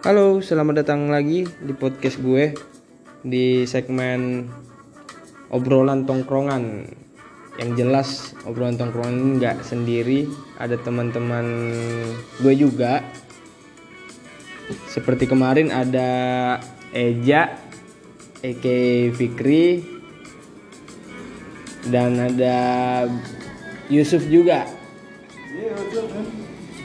[0.00, 2.56] Halo, selamat datang lagi di podcast gue
[3.20, 4.48] di segmen
[5.52, 6.88] obrolan tongkrongan.
[7.60, 8.08] Yang jelas
[8.48, 10.24] obrolan tongkrongan ini nggak sendiri,
[10.56, 11.44] ada teman-teman
[12.40, 13.04] gue juga.
[14.88, 16.08] Seperti kemarin ada
[16.96, 17.60] Eja,
[18.40, 19.84] Eke Fikri,
[21.92, 22.56] dan ada
[23.92, 24.64] Yusuf juga.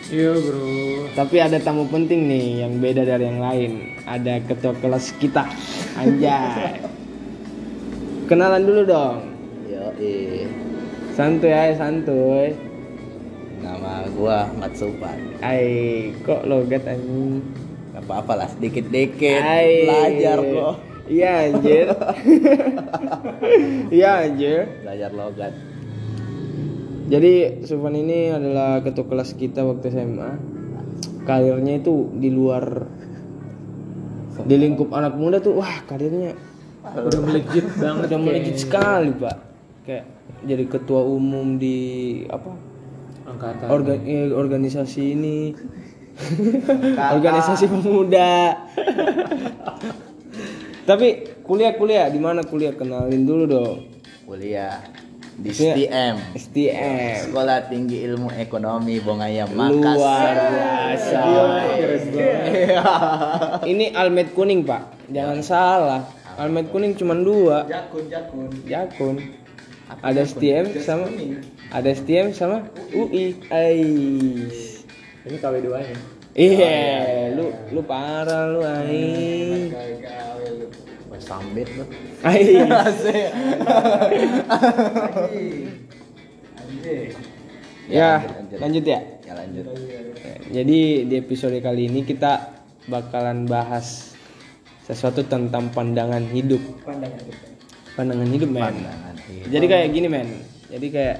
[0.05, 1.09] Iya bro.
[1.17, 3.71] Tapi ada tamu penting nih yang beda dari yang lain.
[4.05, 5.49] Ada ketua kelas kita,
[5.97, 6.77] Anjay.
[8.29, 9.17] Kenalan dulu dong.
[9.65, 10.45] Yo, eh.
[11.17, 12.53] Santuy aja santuy.
[13.65, 15.41] Nama gua Matsupan.
[15.41, 17.41] Ai, kok logat anjing.
[17.97, 19.89] Gak apa-apa lah, sedikit-dikit Ai.
[19.89, 20.75] belajar kok.
[21.05, 21.87] Iya anjir.
[23.93, 24.61] Iya anjir.
[24.81, 25.53] Belajar logat.
[27.05, 30.29] Jadi Sufan ini adalah ketua kelas kita waktu SMA.
[31.25, 32.85] Karirnya itu di luar
[34.35, 36.35] di lingkup anak muda tuh wah karirnya
[36.85, 38.09] Udah melejit banget.
[38.09, 39.37] udah melejit sekali pak.
[39.85, 40.05] Kayak
[40.43, 41.77] jadi ketua umum di
[42.27, 42.51] apa
[43.25, 43.67] Angkatan.
[43.69, 45.37] orga- eh, organisasi ini.
[46.95, 48.65] Organisasi pemuda.
[50.85, 51.07] Tapi
[51.41, 52.73] kuliah kuliah di mana kuliah?
[52.73, 53.77] Kenalin dulu dong.
[54.25, 54.77] Kuliah
[55.35, 55.73] di Iya.
[55.75, 56.15] STM.
[56.33, 60.35] STM Sekolah Tinggi Ilmu Ekonomi Bongaya luar Makassar.
[60.47, 61.19] biasa
[62.47, 62.81] Iya.
[63.65, 66.01] ini almet kuning pak jangan salah
[66.35, 68.49] almet kuning cuma dua Jakun, jakun.
[68.63, 69.15] jakun
[70.01, 71.05] ada STM sama
[71.69, 74.81] ada STM sama UI Ais
[75.25, 75.97] Ini KW 2 nya.
[76.35, 76.77] Iya,
[77.33, 79.73] lu lu parah lu aing.
[81.15, 81.87] Wah, Sambit lu.
[82.27, 82.67] Aing.
[87.85, 88.17] Ya,
[88.57, 88.97] lanjut ya.
[89.21, 89.69] Ya lanjut.
[90.49, 94.17] Jadi di episode kali ini kita bakalan bahas
[94.89, 96.61] sesuatu tentang pandangan hidup.
[97.93, 98.63] Pandangan hidup, men.
[98.73, 99.49] Pandangan hidup.
[99.53, 100.29] Jadi kayak gini, men.
[100.73, 101.17] Jadi kayak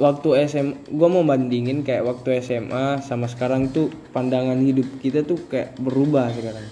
[0.00, 5.36] waktu SMA, gua mau bandingin kayak waktu SMA sama sekarang tuh pandangan hidup kita tuh
[5.52, 6.64] kayak berubah sekarang.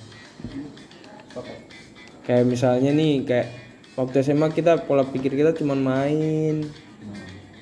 [2.27, 3.49] Kayak misalnya nih kayak
[3.97, 6.67] waktu SMA kita pola pikir kita cuma main,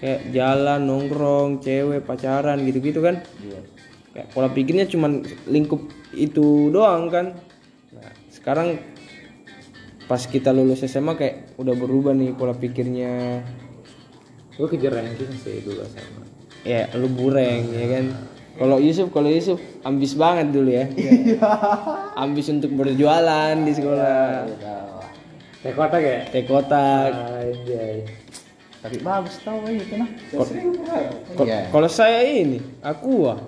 [0.03, 3.23] kayak jalan nongkrong, cewek pacaran gitu-gitu kan.
[3.41, 3.61] Iya.
[4.15, 5.11] Kayak pola pikirnya cuma
[5.51, 7.35] lingkup itu doang kan.
[7.95, 8.79] Nah, sekarang
[10.05, 13.43] pas kita lulus SMA kayak udah berubah nih pola pikirnya.
[14.55, 16.23] Gue kejar ranking sih dulu sama.
[16.63, 18.05] Ya, lu bureng ya kan.
[18.55, 20.87] Kalau Yusuf, kalau Yusuf ambis banget dulu ya.
[22.23, 24.47] ambis untuk berjualan di sekolah.
[25.59, 26.19] Teh kotak ya?
[26.31, 27.11] Teh kotak.
[27.11, 28.07] Anjay.
[28.85, 30.09] Tapi bagus tau ya itu nah.
[31.41, 31.73] Iya.
[31.73, 33.41] Kalau saya ini, aku ah.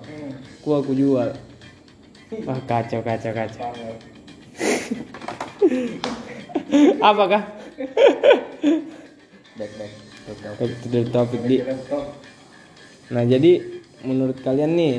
[0.59, 1.29] Aku aku jual.
[2.43, 3.71] Wah, kacau kacau kacau.
[6.99, 7.47] Apakah?
[9.55, 9.91] Back, back.
[10.59, 11.63] Back to the topic di.
[13.07, 13.76] Nah, jadi
[14.07, 14.95] menurut kalian nih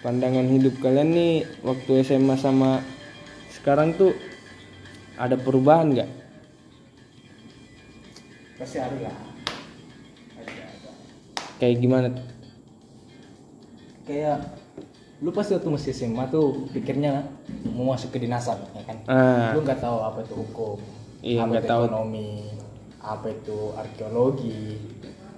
[0.00, 2.82] pandangan hidup kalian nih waktu SMA sama
[3.48, 4.10] sekarang tuh
[5.14, 6.10] ada perubahan nggak?
[8.56, 9.16] pasti ada lah
[11.58, 12.26] Kayak gimana tuh?
[14.04, 14.38] kayak
[15.18, 17.26] lu pasti waktu masih SMA tuh pikirnya
[17.68, 20.78] mau masuk ke dinasan ya kan Ah, lu nggak tahu apa itu hukum
[21.18, 21.82] Iya, apa nggak itu tahu.
[21.84, 22.30] ekonomi
[22.98, 24.62] apa itu arkeologi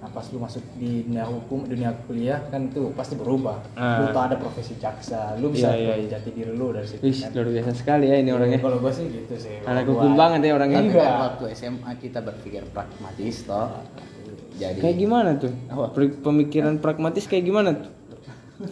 [0.01, 4.01] nah pas lu masuk di dunia hukum dunia kuliah kan tuh pasti berubah Ah.
[4.01, 6.09] lu tuh ada profesi jaksa lu Iya, bisa iya, tahu iya.
[6.09, 8.59] jati diri lu dari situ wih, kan luar biasa sekali ya ini orangnya.
[8.59, 10.79] kalau gua sih gitu sih Anak Kalau hukum banget ya orangnya.
[10.79, 10.99] Tapi Iya.
[10.99, 13.69] kan waktu SMA kita berpikir pragmatis toh.
[14.53, 15.53] Jadi Kayak gimana tuh?
[16.19, 17.89] Pemikiran pragmatis kayak gimana tuh?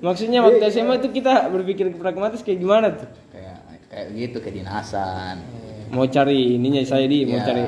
[0.00, 3.06] Maksudnya waktu SMA tuh kita berpikir pragmatis kayak gimana tuh?
[3.30, 3.58] kayak
[3.88, 5.42] kayak gitu kedinasan.
[5.90, 7.44] Mau cari ininya saya di, mau Iya.
[7.44, 7.62] cari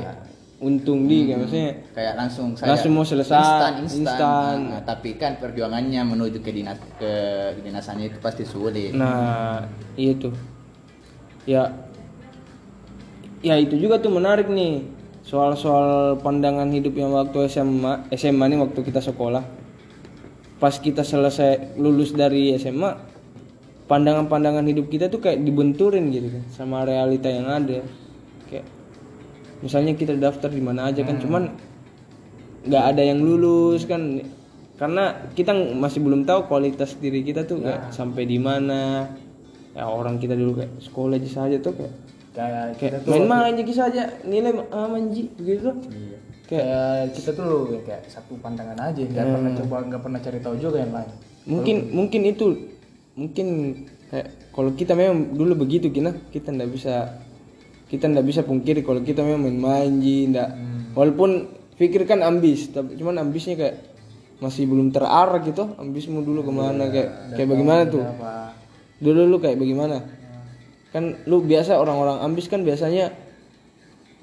[0.57, 4.01] untung di, kayak maksudnya Kayak langsung saya Langsung mau selesai, instan, instan.
[4.01, 4.57] instan.
[4.73, 7.13] Nah, tapi kan perjuangannya menuju ke dinas ke
[7.61, 8.97] kedinasannya itu pasti sulit.
[8.97, 9.69] Nah,
[10.01, 10.33] iya tuh.
[11.45, 11.77] Ya,
[13.45, 14.97] ya itu juga tuh menarik nih.
[15.27, 19.43] Soal-soal pandangan hidup yang waktu SMA, SMA nih waktu kita sekolah.
[20.57, 22.97] Pas kita selesai lulus dari SMA,
[23.91, 27.83] pandangan-pandangan hidup kita tuh kayak dibenturin gitu kan sama realita yang ada.
[28.47, 28.76] Kayak
[29.61, 31.53] misalnya kita daftar di mana aja kan, cuman
[32.67, 34.21] nggak ada yang lulus kan.
[34.77, 39.09] Karena kita masih belum tahu kualitas diri kita tuh kayak sampai di mana.
[39.73, 41.93] Ya orang kita dulu kayak sekolah aja saja tuh kayak
[42.37, 46.19] kayak kita kayak tuh main-main aja saja nilai aman ji begitu Iya.
[46.49, 47.53] kayak kayak kita tuh
[47.85, 51.11] kayak satu pandangan aja nggak pernah coba nggak pernah cari tahu juga yang lain.
[51.45, 52.47] Mungkin mungkin itu
[53.17, 53.47] mungkin
[54.13, 57.21] kayak kalau kita memang dulu begitu kina kita ndak bisa
[57.87, 60.51] kita ndak bisa pungkiri kalau kita memang main-main ji ndak.
[60.97, 61.31] Walaupun
[61.77, 63.77] pikir kan ambis tapi cuman ambisnya kayak
[64.41, 68.05] masih belum terarah gitu ambismu dulu ke mana kayak kayak bagaimana tuh?
[68.05, 68.57] apa.
[68.97, 69.97] Dulu lu kayak bagaimana?
[70.93, 73.13] Kan lu biasa orang-orang ambis kan biasanya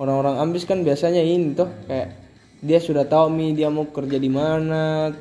[0.01, 2.09] orang-orang ambis kan biasanya ini tuh kayak
[2.63, 5.13] dia sudah tahu mi dia mau kerja di mana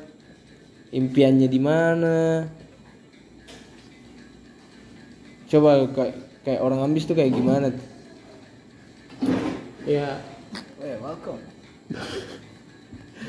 [0.89, 2.17] impiannya di mana.
[5.49, 6.13] Coba kayak
[6.45, 7.92] kayak orang ambis tuh kayak gimana tuh?
[9.83, 10.19] Ya.
[10.79, 11.41] Eh welcome.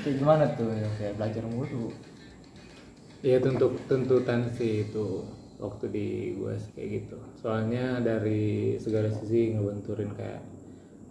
[0.03, 0.71] Kayak gimana tuh?
[0.71, 1.91] Ya kayak belajar mulu.
[3.25, 5.25] Ya tentu tuntutan sih itu
[5.57, 7.19] waktu di gue sih kayak gitu.
[7.41, 10.43] Soalnya dari segala sisi ngebenturin kayak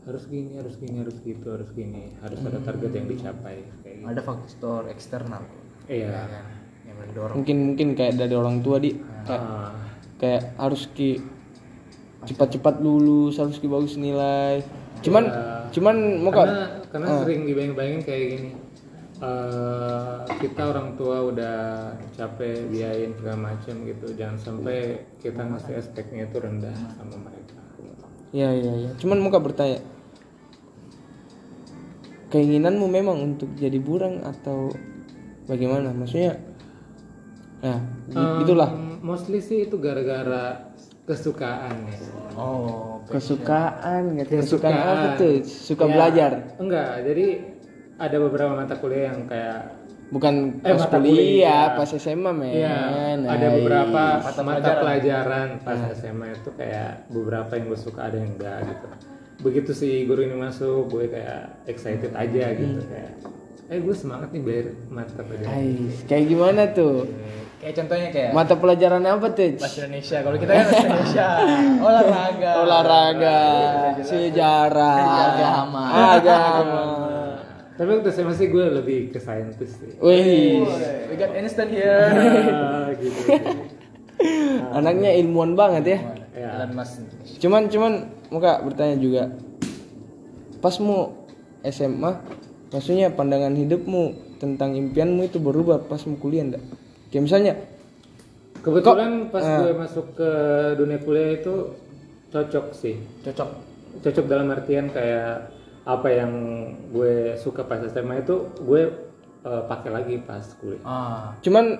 [0.03, 2.13] harus gini harus gini harus gitu harus gini.
[2.21, 4.07] Harus ada target yang dicapai kayak gitu.
[4.07, 5.43] Ada faktor eksternal.
[5.89, 6.27] Iya.
[6.27, 6.45] Kan?
[6.85, 7.35] Yang mendorong.
[7.41, 8.93] Mungkin mungkin kayak dari orang tua di
[9.25, 9.71] kayak, Ah,
[10.19, 11.23] kayak harus ki
[12.23, 14.63] cepat-cepat lulus harus ki bagus nilai
[15.03, 15.67] cuman Ya.
[15.69, 18.51] cuman mau kak karena karena sering dibayang-bayangin kayak gini
[19.19, 21.57] eh, kita orang tua udah
[22.15, 27.53] capek biayain segala macam gitu jangan sampai kita ngasih aspeknya itu rendah sama mereka
[28.33, 28.91] Iya iya iya.
[28.97, 29.77] Cuman muka bertanya.
[32.33, 34.73] Keinginanmu memang untuk jadi burang atau
[35.45, 35.93] bagaimana?
[35.93, 36.41] Maksudnya
[37.61, 37.79] Nah.
[38.11, 40.72] Um, mostly sih itu gara-gara
[41.03, 41.99] kesukaan ya
[42.33, 44.95] oh Kesukaan, nggak kesukaan Kesukaan.
[44.95, 45.33] apa tuh?
[45.43, 46.31] Suka Ya, belajar.
[46.55, 47.25] enggak jadi
[47.97, 49.59] ada beberapa mata kuliah yang kayak
[50.05, 51.63] Bukan Eh, pas mata kuliah, kuliah.
[51.73, 52.53] pas SMA men.
[52.53, 52.77] Iya,
[53.17, 55.47] Nah, ada beberapa Mata mata, pelajaran.
[55.59, 58.87] pas SMA itu kayak beberapa yang gue suka ada yang enggak gitu.
[59.41, 63.11] Begitu si guru ini masuk, gue kayak excited aja gitu kayak,
[63.73, 65.49] eh gue semangat nih belajar mata pelajaran.
[65.49, 67.09] Ais, kayak gimana tuh?
[67.57, 69.55] kayak contohnya kayak Mata pelajaran apa tuh?
[69.55, 71.27] bahasa Indonesia kalau kita kan bahasa Indonesia
[71.79, 73.39] olahraga Olahraga,
[74.03, 74.99] sejarah,
[75.31, 75.83] Agama.
[76.11, 76.83] agama.
[77.79, 79.95] Tapi waktu SMA sih gue lebih ke saintis sih.
[79.97, 80.61] Wih,
[81.09, 82.05] we got Einstein here
[82.53, 83.21] Ah, gitu.
[84.77, 85.99] anaknya ilmuwan banget ya.
[86.35, 86.69] Ya.
[87.39, 87.93] Cuman cuman
[88.29, 89.33] muka bertanya juga.
[90.59, 91.15] Pas mu
[91.63, 92.11] SMA,
[92.73, 94.03] maksudnya pandangan hidupmu
[94.37, 96.63] tentang impianmu itu berubah pas mu kuliah enggak?
[97.07, 97.53] Kayak misalnya
[98.59, 99.59] Kebetulan pas Ah.
[99.59, 100.29] gue masuk ke
[100.75, 101.75] dunia kuliah itu
[102.29, 102.95] cocok sih.
[103.21, 103.49] cocok
[104.01, 105.51] cocok dalam artian kayak
[105.83, 106.31] apa yang
[106.89, 108.81] gue suka pas SMA itu gue
[109.43, 110.79] eh, pakai lagi pas kuliah.
[110.83, 111.75] ah cuman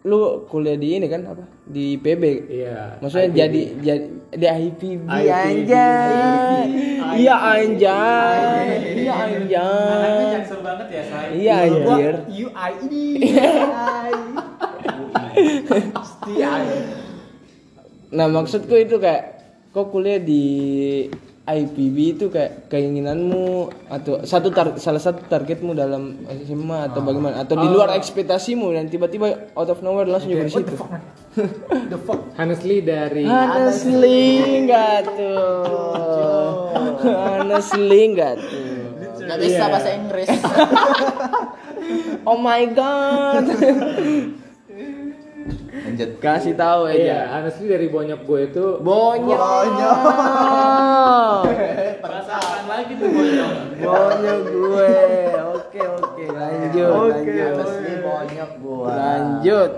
[0.00, 1.44] lu kuliah di ini kan apa?
[1.68, 2.22] Di PB.
[2.48, 2.96] Iya.
[3.04, 3.36] Maksudnya IPB.
[3.36, 5.28] jadi jadi di IPB IPB.
[5.28, 6.64] anjay.
[7.20, 8.66] Iya anjay.
[8.96, 10.24] Iya anjay.
[10.40, 12.14] jaksel banget ya saya Iya anjir.
[12.32, 13.04] UI ini
[18.10, 20.44] Nah maksudku itu kayak kok kuliah di
[21.50, 26.14] IPB itu kayak keinginanmu atau satu tar- salah satu targetmu dalam
[26.46, 30.54] SMA atau bagaimana atau di luar ekspektasimu dan tiba-tiba out of nowhere langsung juga di
[30.54, 30.74] situ.
[31.92, 34.20] the fuck Honestly dari Honestly
[34.62, 36.70] enggak tuh.
[37.34, 38.78] Honestly enggak tuh.
[39.20, 40.28] Gak bisa bahasa Inggris.
[42.22, 43.44] Oh my god.
[46.00, 46.16] Lanjut.
[46.16, 47.16] Kasih tahu Iya, aja.
[47.36, 49.36] honestly dari bonyok gue itu Bonyok.
[52.00, 54.92] perasaan lagi tuh bonyok Bonyok gue.
[55.52, 57.54] Oke oke lanjut lanjut.
[57.60, 58.86] Asli bonyok gua.
[58.90, 59.72] Lanjut.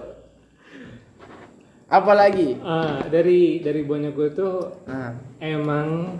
[1.90, 2.56] Apa lagi?
[2.56, 4.49] ah, dari dari bonyok gue itu
[4.87, 6.18] Nah, emang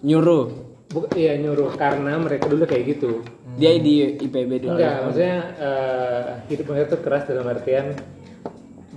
[0.00, 0.44] nyuruh.
[0.86, 3.20] bu, iya nyuruh karena mereka dulu kayak gitu.
[3.54, 4.74] Dia di IPB dulu.
[4.74, 7.94] Enggak, maksudnya eh, hidup mereka tuh keras dalam artian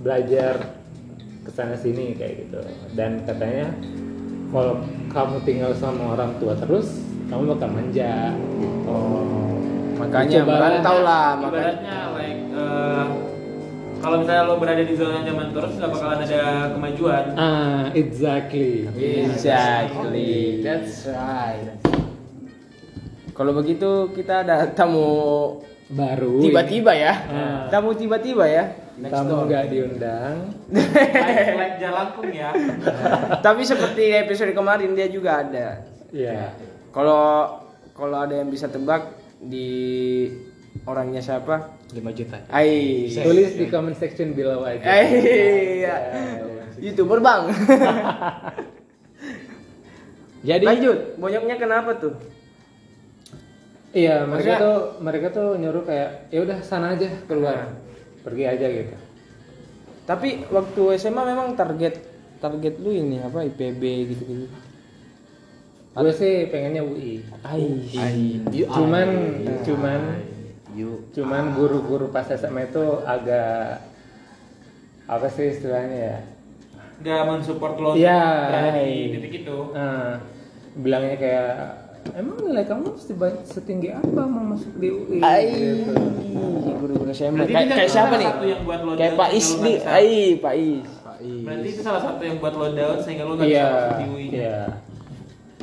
[0.02, 0.54] belajar
[1.44, 2.60] ke sana sini kayak gitu.
[2.94, 3.72] Dan katanya
[4.52, 4.80] kalau
[5.12, 8.32] kamu tinggal sama orang tua terus, kamu bakal manja.
[8.36, 8.98] Gitu.
[9.98, 11.28] Makanya Coba merantau lah.
[11.42, 11.96] Makanya.
[12.14, 13.06] like eh,
[13.98, 18.86] kalau misalnya lo berada di zona nyaman terus nggak bakalan ada kemajuan Ah, exactly.
[18.94, 20.62] Exactly.
[20.62, 21.74] That's right.
[23.34, 25.58] Kalau begitu kita ada tamu
[25.90, 26.38] Baru.
[26.42, 27.14] tiba-tiba ya.
[27.26, 27.60] Ah.
[27.70, 28.70] Tamu tiba-tiba ya.
[28.98, 30.36] Tamu nggak diundang.
[30.74, 32.50] like, like jalangkung ya
[33.46, 35.86] Tapi seperti episode kemarin dia juga ada.
[36.10, 36.50] Iya.
[36.90, 37.54] Kalau
[37.94, 39.06] kalau ada yang bisa tebak
[39.38, 40.26] di
[40.82, 41.78] orangnya siapa?
[41.88, 43.06] 5 juta Ai.
[43.10, 44.82] Tulis di comment section below aja.
[44.82, 45.06] Eh,
[45.80, 45.96] iya.
[46.78, 47.42] YouTuber bang.
[50.38, 52.14] Jadi Lanjut, bonyoknya kenapa tuh?
[53.90, 57.74] Iya, mereka Maksudnya- tuh mereka tuh nyuruh kayak ya udah sana aja keluar.
[58.28, 58.94] Pergi aja gitu.
[60.04, 61.96] Tapi waktu SMA memang target
[62.38, 64.46] target lu ini apa IPB gitu-gitu.
[65.98, 68.38] gue sih pengennya UI Ai.
[68.70, 69.08] cuman
[69.66, 70.00] cuman
[71.10, 73.82] cuman guru-guru pas SMA itu agak
[75.10, 76.16] apa sih istilahnya ya
[76.98, 78.22] Gak mensupport lo Iya.
[78.46, 79.58] berada di titik itu.
[79.70, 80.12] Eh,
[80.78, 81.54] bilangnya kayak
[82.10, 85.44] emang nilai kamu ba- setinggi apa mau masuk di UI Ai.
[85.50, 85.92] gitu.
[86.78, 87.42] Guru-guru SMA.
[87.42, 88.28] Berarti Kayak salah siapa nih?
[88.28, 89.58] satu yang buat lo Kayak Pak Is lo nih.
[89.58, 90.88] nggak bisa- Ai, Pak Is.
[91.18, 94.06] Berarti itu salah satu yang buat lo down sehingga lo gak bisa Iya, masuk di
[94.08, 94.26] UI.
[94.32, 94.58] iya.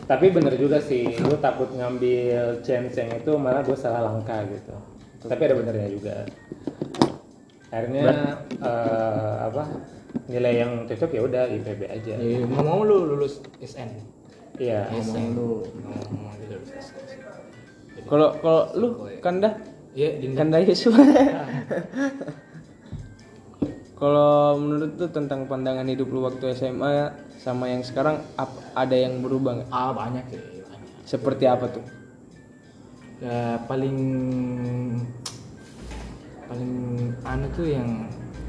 [0.06, 4.75] Tapi bener juga sih, gue takut ngambil chance yang itu malah gue salah langkah gitu.
[5.24, 6.15] Tapi ada benernya juga.
[7.68, 8.04] Akhirnya
[8.54, 9.63] eh, apa
[10.25, 12.13] nilai yang cocok ya udah IPB aja.
[12.15, 13.89] Ya, ngomong lu lulus SN.
[14.56, 14.88] Iya.
[14.92, 15.50] Ngomong lu
[15.84, 16.34] ngomong.
[18.06, 18.88] Kalau kalau lu
[19.20, 19.50] Kanda
[19.96, 20.92] Iya, Kanda Yusuf.
[23.96, 29.24] Kalau menurut tuh tentang pandangan hidup lu waktu SMA sama yang sekarang ap- ada yang
[29.24, 29.70] berubah nggak?
[29.72, 30.90] ah banyak ya, banyak.
[31.08, 31.86] Seperti apa tuh?
[33.24, 33.98] Ya, paling
[36.46, 36.74] paling
[37.24, 37.90] anu tuh yang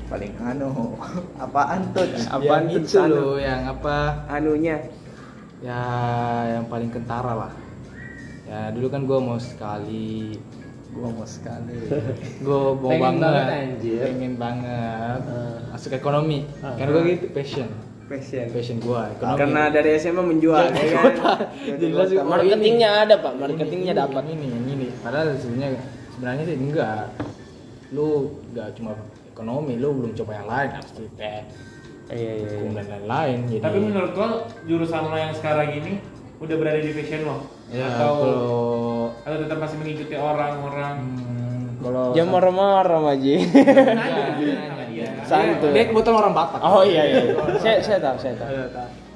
[0.06, 0.70] Paling anu.
[1.46, 2.06] Apaan tuh?
[2.26, 3.14] Apaan yang tuh itu anu?
[3.14, 4.82] loh yang apa Anunya.
[5.58, 5.80] Ya
[6.50, 7.52] yang paling kentara lah
[8.44, 10.36] ya dulu kan gue mau sekali
[10.88, 11.76] Gua mau sekali.
[12.46, 14.00] gue mau Pengen banget, banget, anjir.
[14.06, 15.58] pengen banget Ah.
[15.68, 16.72] masuk ekonomi Ah.
[16.72, 17.68] karena gue gitu passion
[18.06, 18.46] Passion.
[18.48, 21.12] passion gue ekonomi Karena dari SMA menjual ya kan.
[21.52, 23.28] Jadi langsung, Marketingnya ada, Pak.
[23.30, 24.22] ini, Marketingnya ini, dapat.
[24.24, 27.02] ini yang ini padahal sebenarnya sebenarnya sih enggak
[27.90, 28.08] lu
[28.46, 28.90] enggak cuma
[29.28, 31.44] ekonomi lu belum coba yang lain harus tes
[32.06, 32.78] Iya, iya, hukum iya.
[32.78, 34.28] dan lain-lain jadi Tapi menurut lo
[34.62, 35.92] jurusan lo yang sekarang ini
[36.38, 37.36] udah berada di passion lo?
[37.66, 38.50] ya atau kalau
[39.26, 40.94] atau tetap masih mengikuti orang-orang?
[41.02, 43.34] hmm, kalau Jangan marah-marah, Maji.
[44.96, 45.12] Iya.
[45.28, 45.76] Santuy.
[45.76, 47.20] dia kebetulan orang Batak Oh iya iya.
[47.60, 48.48] saya saya tahu, saya tahu.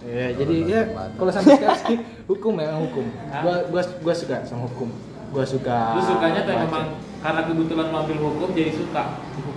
[0.04, 0.82] Ya, jadi ya
[1.16, 1.96] kalau sampai sekarang sih
[2.28, 3.04] hukum ya hukum.
[3.40, 4.92] Gua gua gua suka sama hukum.
[5.32, 5.96] Gua suka.
[5.96, 6.64] Lu sukanya tuh baca.
[6.68, 6.84] memang
[7.20, 9.04] karena kebetulan ambil hukum jadi suka.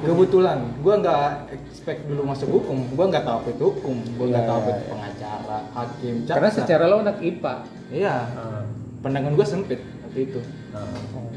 [0.03, 0.11] Hukum.
[0.19, 2.77] kebetulan gua nggak expect dulu masuk hukum.
[2.91, 3.95] Gua nggak tahu apa itu hukum.
[4.13, 4.91] Gua nggak Iya, tahu apa iya, itu iya.
[4.91, 6.57] pengacara, hakim, Karena jaksa.
[6.59, 7.53] secara lo anak IPA.
[7.89, 8.15] Iya.
[8.99, 10.39] Pandangan gua sempit waktu itu.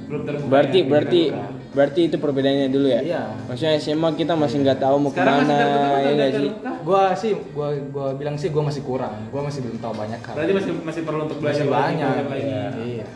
[0.06, 0.46] Belum terbuka.
[0.49, 1.20] Berarti ya, berarti
[1.68, 3.00] berarti itu perbedaannya dulu ya?
[3.00, 3.23] Iya.
[3.44, 6.49] Maksudnya SMA kita masih nggak tahu mau Sekarang masih ke mana ya nggak sih?
[6.80, 9.14] Gua sih gua gua bilang sih gua masih kurang.
[9.28, 10.35] Gua masih belum tahu banyak hal.
[10.35, 12.12] Berarti masih masih perlu untuk belajar masih banyak.
[12.25, 12.87] belajar lagi.
[12.96, 13.06] Iya.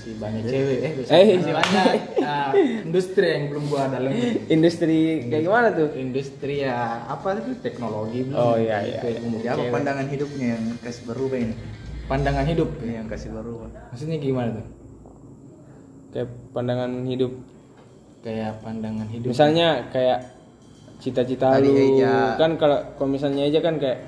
[0.00, 1.26] Masih banyak cewek eh Eh.
[1.36, 1.86] masih banyak
[2.22, 4.48] ah, industri yang belum gua dalami.
[4.48, 5.88] Industri kayak gimana tuh?
[5.94, 8.96] industri ya apa itu teknologi belum Oh, iya, iya.
[8.98, 9.70] Itu ilmu Ya apa cewek.
[9.70, 11.54] pandangan hidupnya yang kasih berubah ini?
[12.06, 13.68] pandangan hidup Ini yang kasih berubah.
[13.86, 14.66] maksudnya gimana tuh
[16.10, 17.32] Kayak pandangan hidup.
[18.20, 20.18] kayak pandangan hidup Misalnya kayak
[20.98, 24.00] cita-cita lu Eja- kan kalau kalau misalnya aja kan kayak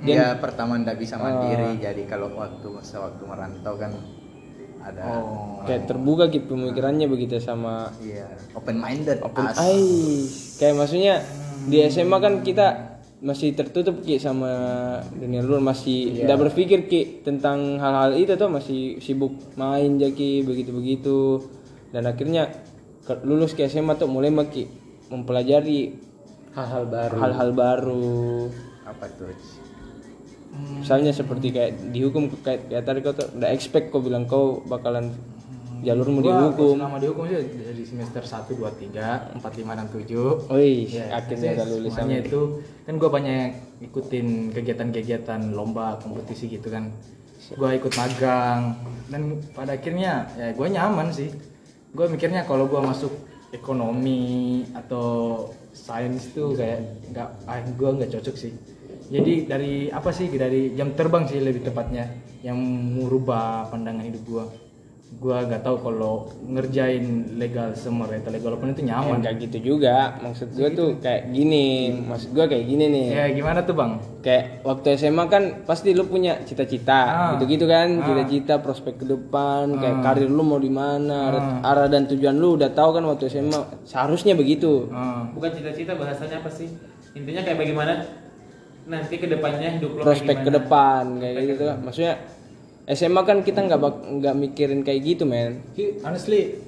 [0.00, 1.76] Dia pertama ndak bisa mandiri, Ah.
[1.78, 3.92] jadi kalau waktu sewaktu merantau kan
[4.80, 8.24] ada oh kayak terbuka gitu pemikirannya begitu sama iya
[8.56, 9.20] open minded.
[9.20, 10.56] open eyes.
[10.56, 11.14] Kayak maksudnya
[11.68, 12.66] di SMA kan kita
[13.20, 14.48] masih tertutup ki sama
[15.12, 21.44] dunia luar masih tidak berpikir ki tentang hal-hal itu tuh masih sibuk main jaki begitu-begitu
[21.92, 22.48] dan akhirnya
[23.20, 24.64] lulus ke SMA tuh mulai maki
[25.12, 26.00] mempelajari
[26.50, 27.14] Hal-hal baru.
[27.20, 28.16] hal-hal baru
[28.88, 29.28] Apa tuh?
[30.50, 35.14] Misalnya seperti kayak dihukum kayak kayak tadi kau udah expect kau bilang kau bakalan
[35.80, 36.76] jalurmu Gua- dihukum.
[36.76, 41.56] selama dihukum sih dari semester 1, 2, 3, 4, 5, dan 7 Wih, Ya, akhirnya
[41.56, 42.40] udah lulus semuanya itu
[42.84, 43.42] kan gue banyak
[43.80, 46.92] ikutin kegiatan-kegiatan lomba kompetisi gitu kan.
[47.50, 48.76] Gue ikut magang
[49.08, 51.32] dan pada akhirnya ya gue nyaman sih.
[51.90, 53.10] Gue mikirnya kalau gue masuk
[53.50, 58.52] ekonomi atau sains tuh kayak nggak ah gue nggak cocok sih
[59.10, 60.30] jadi dari apa sih?
[60.30, 62.06] Dari jam terbang sih lebih tepatnya
[62.40, 62.56] yang
[62.94, 64.44] merubah pandangan hidup gue
[65.10, 67.02] gue nggak tahu kalau ngerjain
[67.34, 69.18] legal semua reta legal open itu Ya, nyaman.
[69.18, 70.14] Nggak gitu juga.
[70.16, 71.90] Maksud gue tuh kayak gini.
[72.00, 73.06] Maksud gue kayak gini nih.
[73.10, 73.98] Ya gimana tuh bang?
[74.20, 77.28] kayak waktu SMA kan pasti lu punya cita-cita Ah.
[77.34, 77.90] gitu-gitu kan?
[77.90, 78.06] Ah.
[78.06, 82.54] cita-cita prospek ke depan kayak karir lu mau di mana arah- arah dan tujuan lu
[82.54, 84.86] udah tahu kan waktu SMA seharusnya begitu.
[84.90, 85.26] Ah.
[85.26, 86.70] Bukan cita-cita bahasanya apa sih?
[87.12, 87.92] Intinya kayak bagaimana
[88.86, 92.14] nanti ke depannya hidup lo prospek kayak ke depan kayak gitu lah maksudnya
[92.86, 95.60] SMA kan kita nggak bak- nggak mikirin kayak gitu men
[96.00, 96.58] Honestly,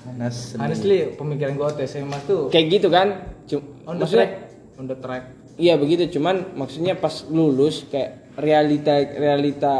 [0.00, 0.54] Panas.
[0.54, 4.86] honestly pemikiran gua waktu SMA tuh kayak gitu kan Cum- on the maksudnya track, on
[4.86, 5.24] the track.
[5.56, 9.74] Iya begitu, cuman maksudnya pas lulus kayak realita realita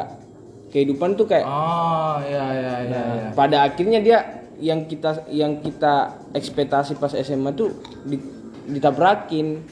[0.67, 3.01] kehidupan tuh kayak Oh ya ya ya.
[3.05, 3.29] ya.
[3.33, 4.19] pada akhirnya dia
[4.57, 5.95] yang kita yang kita
[6.33, 8.25] ekspektasi pas SMA tuh di-
[8.67, 9.63] ditabrakin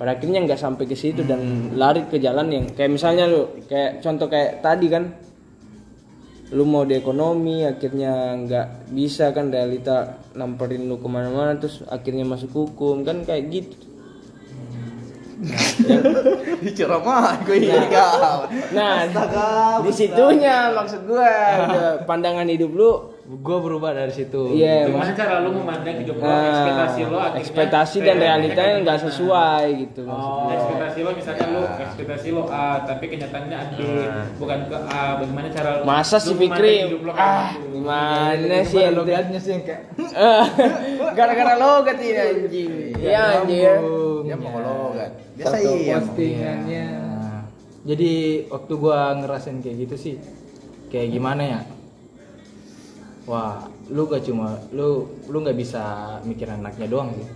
[0.00, 4.00] pada akhirnya nggak sampai ke situ dan lari ke jalan yang kayak misalnya lu kayak
[4.00, 5.12] contoh kayak tadi kan
[6.56, 12.24] lu mau di ekonomi akhirnya nggak bisa kan realita namperin lu ke mana-mana terus akhirnya
[12.24, 13.76] masuk hukum kan kayak gitu.
[16.64, 17.68] Diceramah gue ini
[18.76, 19.04] nah
[19.84, 25.54] di situnya maksud udah pandangan hidup lu gue berubah dari situ iya Gimana cara lu
[25.54, 30.54] memandang hidup lo, Nah, ekspektasi lo akhirnya ekspektasi dan realitanya nggak sesuai gitu Oh, maksudnya.
[30.56, 33.78] ekspektasi lo misalnya lu ekspektasi lo A, tapi kenyataannya A, B,
[34.34, 35.02] bukan ke A.
[35.16, 36.76] Bagaimana cara lu Masa sih Fikri?
[36.96, 37.66] lo Ah, gitu?
[37.72, 38.98] gimana sih Gimana ente?
[38.98, 39.82] logatnya sih yang kayak
[41.16, 42.72] Gara-gara logat ini anjing.
[42.96, 43.78] Iya anjir.
[44.22, 45.10] Dia mau logat.
[45.32, 45.96] Biasa Satu iya.
[45.96, 46.86] postingannya.
[46.90, 47.40] Nah,
[47.84, 48.12] jadi
[48.48, 50.14] waktu gua ngerasain kayak gitu sih,
[50.88, 51.60] kayak gimana ya?
[53.30, 53.62] Wah,
[53.94, 55.82] lu gak cuma lu lu nggak bisa
[56.26, 57.26] mikirin anaknya doang sih.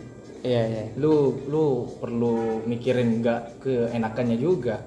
[0.43, 0.85] Iya iya.
[0.99, 4.83] Lu lu perlu mikirin nggak keenakannya juga.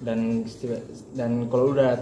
[0.00, 0.48] Dan
[1.12, 1.92] dan kalau lu udah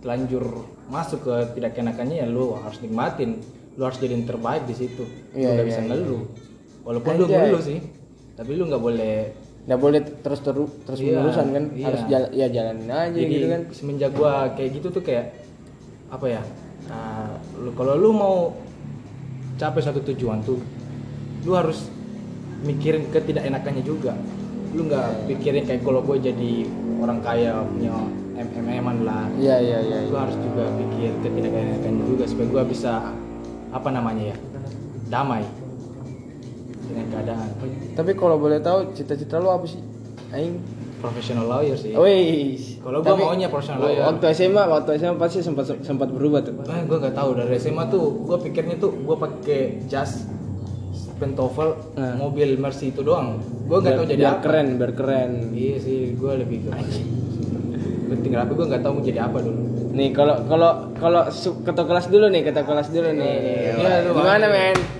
[0.00, 0.46] telanjur
[0.86, 3.42] masuk ke tidak keenakannya ya lu harus nikmatin.
[3.74, 5.02] Lu harus jadi yang terbaik di situ.
[5.34, 5.88] Iya, lu gak iya, bisa iya.
[5.90, 6.22] ngeluh.
[6.86, 7.36] Walaupun lu Anjay.
[7.50, 7.78] ngeluh sih,
[8.38, 9.16] tapi lu nggak boleh
[9.60, 11.64] Nggak boleh terus terus terus Iya, menerusan kan.
[11.76, 11.86] iya.
[11.92, 13.62] Harus jala- ya jalanin aja jadi gitu kan.
[13.76, 15.36] semenjak gua kayak gitu tuh kayak
[16.08, 16.40] apa ya
[16.90, 18.36] nah, lu kalau lu mau
[19.56, 20.58] capai satu tujuan tuh
[21.46, 21.88] lu harus
[22.66, 24.18] mikirin ketidakenakannya juga
[24.74, 26.68] lu nggak pikirin kayak kalau gue jadi
[27.00, 27.94] orang kaya punya
[28.40, 29.98] mm lah Iya iya iya.
[30.08, 30.20] lu iya.
[30.24, 33.12] harus juga pikir ketidakenakannya juga supaya gua bisa
[33.68, 34.36] apa namanya ya
[35.12, 35.44] damai
[36.88, 37.48] dengan keadaan
[37.94, 39.78] Tapi kalau boleh tahu cita-cita lu apa sih?
[40.32, 40.58] Aing.
[41.00, 42.60] Professional lawyer sih Wih.
[42.84, 44.04] Kalau gua Tapi maunya profesional lawyer.
[44.06, 46.54] Waktu SMA, waktu SMA pasti sempat sempat berubah tuh.
[46.64, 50.28] Nah, gue nggak tahu dari SMA tuh, gue pikirnya tuh gue pakai jas
[51.20, 52.16] pentoffel Nah.
[52.16, 53.40] mobil Mercy itu doang.
[53.68, 54.42] Gue nggak tahu jadi biar apa.
[54.44, 55.30] keren, biar keren.
[55.52, 56.70] Iya sih, gue lebih ke
[58.10, 59.60] penting tapi gue nggak tahu mau jadi apa dulu.
[59.94, 61.22] Nih kalau kalau kalau
[61.62, 63.34] ketua kelas dulu nih, ketua kelas dulu nih.
[63.78, 64.54] Iya, lu Gimana Bang.
[64.54, 64.99] men?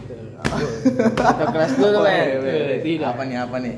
[0.50, 2.26] Ketua kelas dulu men.
[2.82, 3.06] Tidak.
[3.06, 3.74] Apa nih apa nih?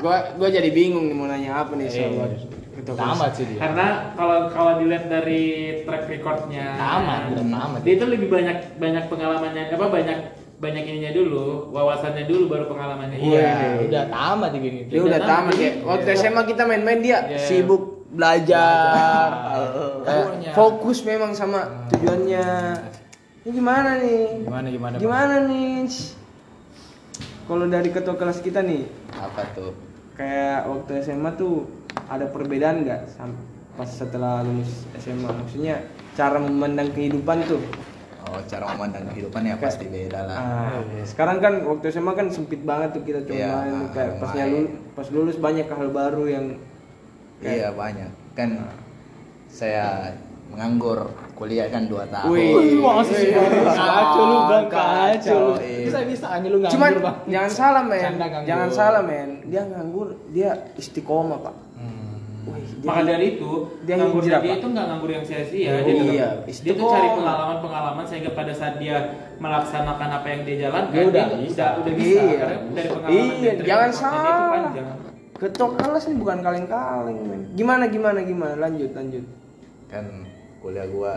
[0.00, 2.30] Gua gua jadi bingung nih mau nanya apa nih soal
[2.76, 2.94] Eh.
[2.94, 3.58] Tamat sih dia.
[3.58, 5.42] Karena kalau kalau dilihat dari
[5.82, 7.80] track recordnya, Tamat, udah tamat.
[7.82, 10.18] Dia itu lebih banyak banyak pengalamannya, apa banyak
[10.56, 13.18] banyak ininya dulu, wawasannya dulu baru pengalamannya.
[13.18, 14.80] Iya, udah tamat dia gini.
[14.86, 15.70] Dia udah tamat ya.
[15.82, 17.38] Waktu SMA kita main-main dia Iya.
[17.42, 19.28] sibuk belajar.
[19.50, 20.06] Belajar.
[20.06, 22.46] Eh, fokus memang sama tujuannya.
[23.46, 24.42] Ini gimana nih?
[24.42, 24.94] Gimana gimana?
[24.98, 25.02] Bang?
[25.06, 25.86] Gimana nih?
[27.46, 29.70] Kalau dari ketua kelas kita nih, Apa tuh?
[30.18, 31.70] kayak waktu SMA tuh
[32.10, 33.06] ada perbedaan nggak
[33.78, 35.30] pas setelah lulus SMA?
[35.30, 35.78] Maksudnya
[36.18, 37.62] cara memandang kehidupan tuh.
[38.26, 40.38] Oh, cara memandang kehidupan ya pasti beda lah.
[40.42, 44.22] Ah, sekarang kan waktu SMA kan sempit banget tuh kita cuma main tuh, kayak main.
[44.26, 46.46] pasnya lulus, pas lulus banyak hal baru yang
[47.38, 48.10] Iya banyak.
[48.34, 48.58] Kan
[49.46, 50.10] saya
[50.46, 50.98] menganggur
[51.32, 52.30] kuliah kan 2 tahun.
[52.30, 53.50] Wih, masih sih, Bang.
[53.68, 54.64] Kacau lu, Bang.
[54.66, 55.52] Kacau lu.
[55.58, 55.84] Iya.
[55.84, 57.16] Bisa bisa aja lu nganggur, Cuman Bang.
[57.26, 58.02] jangan salah men,
[58.42, 59.28] jangan salah men.
[59.44, 61.54] Dia nganggur, dia istiqomah pak.
[61.76, 62.16] Hmm.
[62.46, 65.66] Wih, dia- Maka dari itu, Dia nganggur hijrah, dia itu nggak nganggur yang sia-sia.
[65.66, 68.96] Iya, dia, iya, dia tuh cari pengalaman-pengalaman sehingga pada saat dia
[69.36, 71.64] melaksanakan apa yang dia jalankan, Dia udah bisa.
[71.66, 72.20] udah, udah bisa.
[72.22, 72.34] Iya.
[72.38, 74.96] Karena dari pengalaman Iya, jangan dia itu salah.
[75.36, 77.40] ketua kelas ini bukan kaleng-kaleng men.
[77.52, 78.54] Gimana gimana gimana?
[78.56, 79.24] Lanjut lanjut.
[79.86, 80.04] Kan
[80.58, 81.14] kuliah gua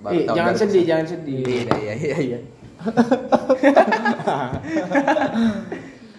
[0.00, 0.58] baru Eh, jangan 2000.
[0.58, 1.42] sedih, jangan sedih.
[1.42, 2.38] Iya iya iya iya.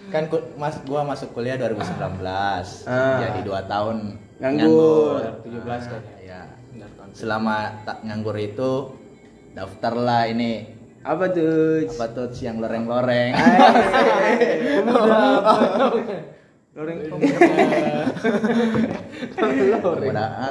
[0.08, 3.16] kan ku- mas gua masuk kuliah 2019 Ah.
[3.18, 5.40] jadi dua tahun Nganggur.
[5.42, 6.02] 17 kan.
[6.20, 6.40] ya
[7.12, 8.90] selama tak nganggur itu
[9.52, 10.64] daftarlah ini
[11.02, 11.84] Apa tuh?
[11.88, 13.32] apa tuh yang loreng-loreng
[16.72, 18.08] Loreng Pemudaan.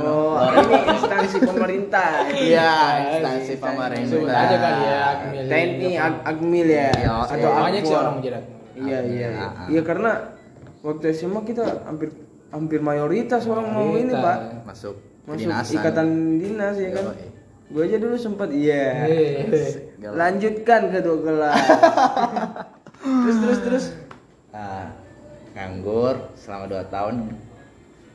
[0.05, 2.29] Oh, ini instansi pemerintah.
[2.29, 2.73] Iya,
[3.09, 4.05] instansi pemerintah.
[4.05, 5.01] Sebut aja kali ya.
[5.49, 6.93] TNI Ag- Agmil ya.
[6.93, 7.57] Iya, Atau iya.
[7.57, 8.37] Banyak sih orang menjadi
[8.71, 9.27] Iya iya.
[9.33, 9.49] iya.
[9.65, 10.11] Iya karena
[10.85, 12.13] waktu SMA kita hampir
[12.53, 16.07] hampir mayoritas orang mau ini pak masuk masuk ikatan
[16.37, 17.17] dinas ya kan.
[17.65, 19.09] Gue aja dulu sempat iya.
[20.05, 21.55] Lanjutkan ke dua kelas.
[23.25, 23.85] terus terus terus.
[25.61, 27.15] Nganggur selama 2 tahun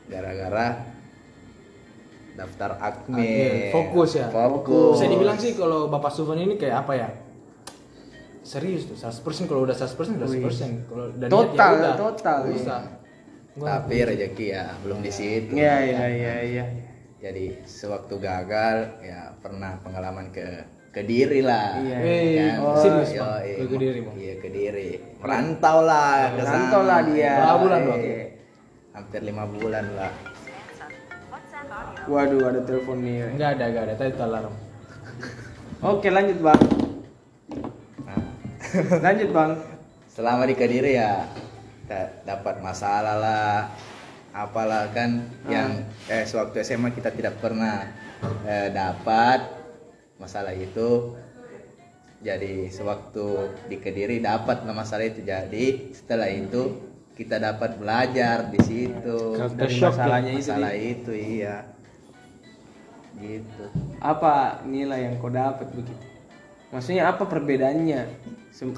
[0.05, 0.67] gara-gara
[2.35, 3.23] daftar akmil.
[3.23, 3.71] Akmil.
[3.71, 4.27] Fokus ya?
[4.27, 4.99] Fokus.
[4.99, 7.09] Bisa dibilang sih kalau Bapak Sufan ini kayak apa ya?
[8.43, 10.87] Serius tuh, 100% kalau udah 100% udah 100%.
[10.87, 11.95] Kalau dan Total, ya udah.
[11.97, 12.39] total.
[12.47, 12.75] Bisa.
[13.57, 15.51] Gua- Tapi rezeki ya belum di situ.
[15.51, 16.65] Iya iya iya iya.
[17.17, 20.45] Jadi sewaktu gagal ya pernah pengalaman ke
[20.97, 21.77] Kediri lah.
[21.77, 21.97] Iya.
[22.01, 22.65] Kan?
[22.65, 23.55] Oh, serius, Yo, iya.
[23.61, 24.15] Ke Kediri, Bang?
[24.17, 24.89] Iya, Kediri.
[25.21, 27.33] Merantau lah ke Merantau lah dia.
[27.37, 28.01] Berapa bulan, Bang?
[28.01, 28.21] Iya.
[28.97, 30.11] Hampir lima bulan lah.
[32.09, 33.29] Waduh, ada telepon nih.
[33.29, 33.93] Enggak ada, enggak ada.
[33.93, 34.55] Tadi alarm.
[35.85, 36.61] Oke, lanjut, Bang.
[38.07, 38.21] Nah,
[39.05, 39.51] Lanjut, Bang.
[40.17, 41.29] selama di Kediri ya
[41.85, 43.69] kita dapat masalah lah
[44.33, 47.85] apalah kan yang eh sewaktu SMA kita tidak pernah
[48.41, 49.56] eh, dapat
[50.17, 51.13] masalah itu
[52.17, 53.27] jadi sewaktu
[53.69, 56.81] di Kediri dapat lah masalah itu jadi setelah itu
[57.13, 59.17] kita dapat belajar di situ
[59.57, 60.41] Dari masalahnya itu.
[60.41, 61.65] masalah itu iya
[63.17, 63.65] gitu
[63.97, 65.93] Apa nilai yang kau dapat begitu?
[66.69, 68.05] Maksudnya apa perbedaannya?
[68.53, 68.77] Sem-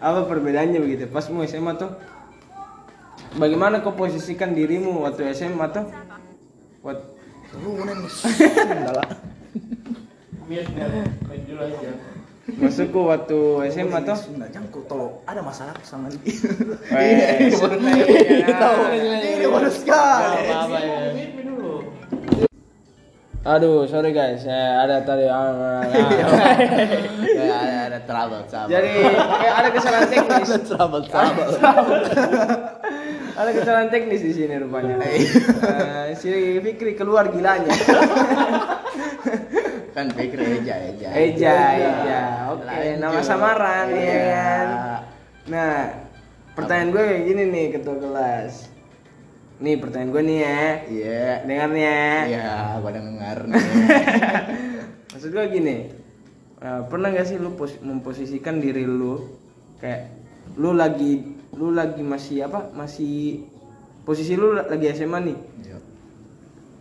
[0.00, 1.04] apa perbedaannya begitu?
[1.10, 1.90] Pas mau SMA tuh
[3.30, 5.86] Bagaimana kau posisikan dirimu waktu SMA tuh?
[6.82, 7.06] Wat-
[12.50, 13.38] Maksudku waktu
[13.70, 14.18] SMA tuh
[14.50, 16.34] jangkau tolong ada masalah sama dia
[16.90, 17.54] Eh,
[19.38, 20.50] ini baru sekali
[23.40, 25.24] Aduh, sorry guys, ya, ada tadi.
[25.24, 25.80] ah, ah, ah.
[27.40, 29.16] ya, ada, ada trouble trouble Jadi eh,
[29.48, 30.44] ada kesalahan teknis.
[30.44, 31.48] ada trouble trouble
[33.32, 34.96] Ada kesalahan teknis di sini rupanya.
[35.00, 35.22] Eh,
[36.14, 37.70] si Fikri keluar gilanya.
[39.90, 42.20] kan pikir eja eja Eja, Eja.
[42.48, 42.96] Oke, Lanjut.
[42.96, 44.20] nama samaran ya Iya.
[44.30, 44.68] kan.
[45.46, 45.74] Nah,
[46.52, 48.52] pertanyaan gue kayak gini nih ketua kelas.
[49.58, 50.62] Nih pertanyaan gue nih ya.
[50.88, 52.06] iya Dengar nih ya.
[52.24, 53.60] iya gua dengar nih
[55.10, 55.76] Maksud gue gini,
[56.56, 59.26] eh, pernah gak sih lu pos- memposisikan diri lu
[59.76, 60.06] kayak
[60.54, 63.42] lu lagi lu lagi masih apa masih
[64.02, 65.78] posisi lu lagi SMA nih, Iya.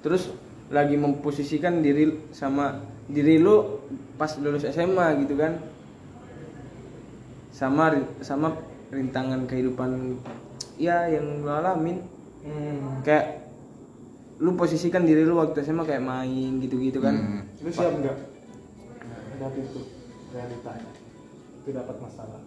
[0.02, 0.30] terus
[0.70, 2.78] lagi memposisikan diri sama
[3.10, 3.82] diri lu
[4.16, 5.58] pas lulus SMA gitu kan,
[7.50, 8.54] sama sama
[8.90, 10.18] rintangan kehidupan
[10.78, 12.00] ya yang lu alamin
[12.40, 13.04] Hmm.
[13.04, 13.52] kayak
[14.40, 17.12] lu posisikan diri lu waktu SMA kayak main gitu-gitu kan.
[17.12, 17.42] Hmm.
[17.60, 18.16] Lu siap enggak?
[19.36, 19.80] Hadapi itu
[20.32, 20.88] realitanya.
[21.60, 22.40] Itu dapat masalah.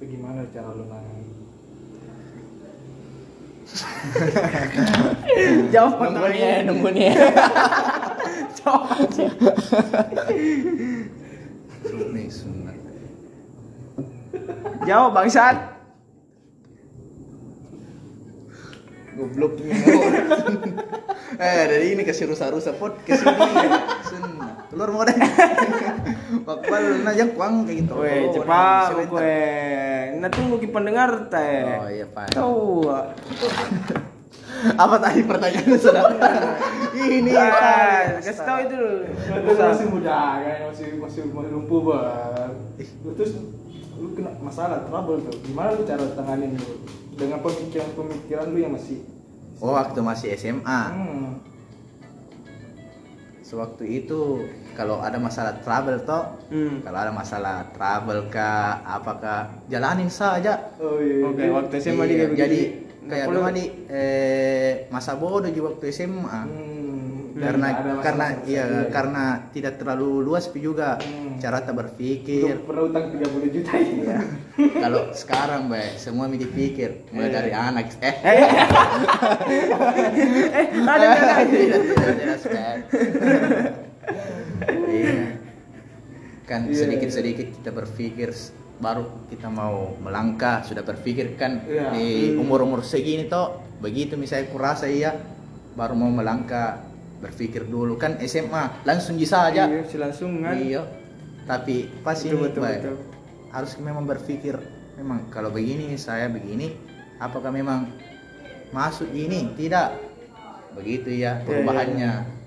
[0.00, 1.28] Itu gimana cara lu nangani?
[5.76, 7.12] Jawab nunggunya nunggunya
[12.16, 12.80] nih sunat
[14.88, 15.56] Jawab bangsat.
[19.20, 19.52] goblok.
[19.60, 19.76] Nih
[21.44, 23.68] eh dari ini kasih rusa-rusa podcast ini.
[24.08, 25.18] Sunat telur mau deh
[27.02, 29.38] nah yang kuang kayak gitu Weh, cepat nah, gue.
[30.20, 31.64] Nah tunggu ki pendengar teh.
[31.80, 32.36] Oh iya pak.
[32.36, 32.84] Tahu.
[34.82, 36.12] Apa tadi pertanyaannya saudara?
[36.92, 38.20] Ini Pak.
[38.20, 38.98] kasih tahu itu dulu.
[39.40, 42.52] Lu masih muda kan, masih masih masih lumpuh bang.
[43.16, 43.30] Terus
[43.96, 45.32] lu kena masalah trouble tuh.
[45.48, 46.84] Gimana lu cara tanganin lu?
[47.16, 49.00] Dengan pemikiran-pemikiran lu yang masih
[49.60, 50.80] Oh waktu masih SMA.
[50.92, 51.49] hmm.
[53.50, 54.46] Sewaktu itu
[54.78, 56.86] kalau ada masalah trouble toh, Hmm.
[56.86, 60.70] kalau ada masalah trouble kah, apakah jalanin saja.
[60.78, 61.26] Oh iya.
[61.26, 62.60] Oke, waktu SMA Iya, jadi
[63.10, 66.40] kayak perlu- lu tadi eh, masa bodoh juga waktu SMA.
[66.46, 66.69] Hmm.
[67.40, 71.40] Karena ada masalah karena sama iya karena tidak terlalu luas juga Hmm.
[71.40, 72.52] cara tak berpikir.
[72.54, 73.80] Lu pernah utang 30 juta ya?
[73.80, 74.18] Iya.
[74.76, 77.36] Kalau sekarang, Bay, semua mi dipikir mulai Iya.
[77.40, 77.84] dari anak.
[77.98, 78.44] Eh, Eh,
[80.86, 81.34] ada ada.
[82.44, 82.76] Bay.
[84.90, 85.24] Iya.
[86.44, 88.30] Kan Iya, sedikit-sedikit kita berpikir
[88.80, 91.92] baru kita mau melangkah sudah berpikir kan Iya.
[91.92, 95.12] di umur-umur segini toh begitu misalnya kurasa iya
[95.70, 96.80] baru mau melangkah
[97.20, 98.00] berpikir dulu.
[98.00, 99.68] Kan SMA langsung bisa aja.
[99.68, 100.56] Iya, langsung kan.
[100.56, 100.82] Iya.
[101.44, 102.96] Tapi pas Betul, ini betul, betul.
[103.50, 104.54] harus memang berpikir
[104.94, 106.76] memang kalau begini saya begini
[107.20, 107.92] apakah memang
[108.72, 109.96] masuk ini tidak.
[110.74, 112.40] Begitu ya perubahannya.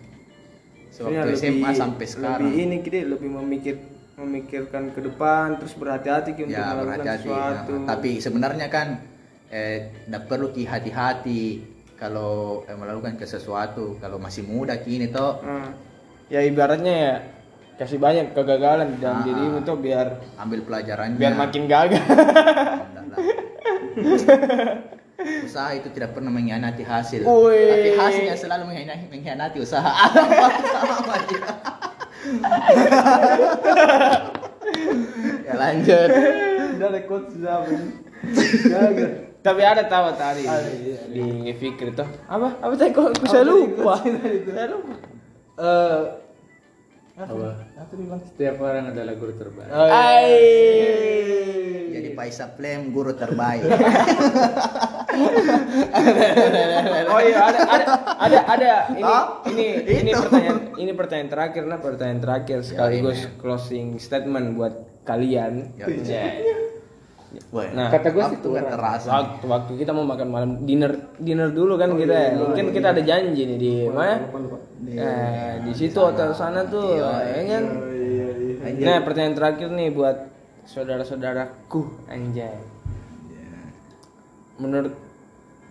[0.94, 2.50] Sebenarnya sewaktu SMA sampai sekarang.
[2.50, 3.76] Lebih ini kita lebih memikir
[4.14, 7.74] memikirkan ke depan terus berhati-hati Ki untuk ya melakukan berhati-hati sesuatu.
[7.74, 8.88] Nah, tapi sebenarnya kan
[9.50, 11.42] eh tidak perlu ki hati-hati
[11.96, 15.72] kalau eh, melakukan ke sesuatu kalau masih muda kini toh Hmm.
[16.28, 17.14] Ya ibaratnya ya
[17.76, 19.24] kasih banyak kegagalan di dalam Ah.
[19.24, 22.00] dirimu tuh biar ambil pelajarannya biar makin gagal.
[25.46, 27.64] Usaha itu tidak pernah mengkhianati hasil Wih.
[27.64, 31.48] tapi hasilnya selalu mengkhianati, mengkhianati usaha Sama dia.
[35.44, 36.10] ya lanjut
[36.74, 37.64] Udah rekod sudah.
[38.66, 39.12] Gagal.
[39.44, 40.48] Tapi ada tahu tadi
[41.12, 42.08] di, di Fikri tuh.
[42.32, 42.64] Apa?
[42.64, 44.00] Apa tadi kok aku saya lupa.
[44.00, 44.96] Saya lupa.
[45.60, 46.24] Eh
[47.14, 47.70] apa
[48.26, 50.90] setiap orang adalah guru terbaik oh, iya.
[51.94, 53.62] Jadi Paisa Flame guru terbaik.
[57.14, 57.86] oh iya ada ada
[58.18, 60.26] ada ada ini Oh, ini ini itu.
[60.26, 65.78] pertanyaan ini pertanyaan terakhir nah pertanyaan terakhir sekaligus closing statement buat kalian.
[65.78, 65.86] Ya,
[67.54, 67.60] Ya.
[67.62, 69.08] Wah, Nah, kata gue sih waktu nggak terasa.
[69.14, 70.90] waktu waktu kita mau makan malam dinner
[71.22, 72.30] dinner dulu kan kita ya.
[72.34, 74.26] Mungkin kita ada janji nih di mana?
[74.90, 77.64] Eh, di situ hotel sana tuh, ya kan?
[78.74, 80.18] Nah, pertanyaan terakhir nih buat
[80.66, 82.58] saudara-saudaraku anjay.
[84.58, 84.98] Menurut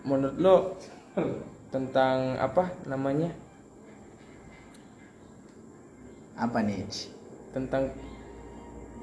[0.07, 0.55] menurut lo
[1.67, 3.35] tentang apa namanya?
[6.39, 6.87] Apa nih?
[7.51, 7.91] Tentang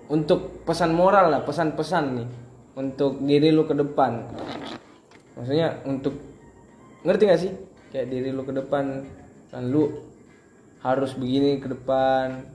[0.08, 2.28] untuk pesan moral lah, pesan-pesan nih
[2.72, 4.26] untuk diri lu ke depan.
[5.35, 6.14] Maksudnya untuk
[7.02, 7.52] ngerti gak sih?
[7.88, 9.02] Kayak diri lu ke depan
[9.48, 9.90] kan lu
[10.78, 12.46] harus begini ke depan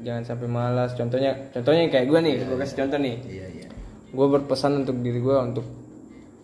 [0.00, 3.68] jangan sampai malas contohnya contohnya kayak gue nih gue kasih contoh nih Iya, iya.
[4.08, 5.66] gue berpesan untuk diri gue untuk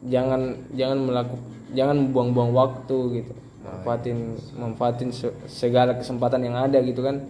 [0.02, 4.18] jangan jangan melakukan jangan buang-buang waktu gitu manfaatin
[4.52, 7.22] manfaatin se- segala kesempatan yang ada gitu kan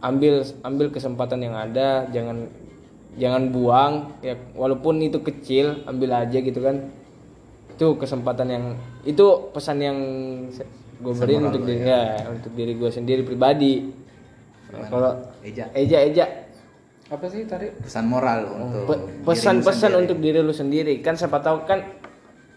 [0.00, 2.48] ambil ambil kesempatan yang ada jangan
[3.18, 6.88] jangan buang ya walaupun itu kecil ambil aja gitu kan.
[7.74, 8.64] Itu kesempatan yang
[9.02, 9.98] itu pesan yang
[10.98, 13.86] gue beriin untuk diri ya untuk diri gue sendiri pribadi.
[14.68, 15.70] Nah, kalau Eja.
[15.72, 16.26] eja eja.
[17.08, 17.72] Apa sih tadi?
[17.72, 20.02] Pesan moral untuk Pe- dirimu pesan-pesan sendiri.
[20.04, 20.94] untuk diri lu sendiri.
[21.00, 21.80] Kan siapa tahu kan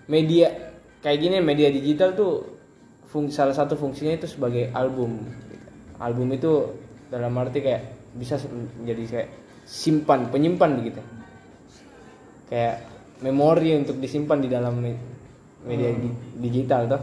[0.05, 0.51] media
[0.99, 2.59] kayak gini media digital tuh
[3.07, 5.23] fungsi salah satu fungsinya itu sebagai album.
[5.97, 6.67] Album itu
[7.07, 8.35] dalam arti kayak bisa
[8.81, 9.29] menjadi kayak
[9.65, 11.01] simpan penyimpan begitu.
[12.51, 12.83] Kayak
[13.21, 15.09] memori untuk disimpan di dalam me-
[15.61, 17.01] media di- digital tuh